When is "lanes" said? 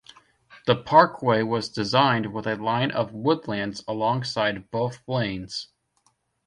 5.07-5.67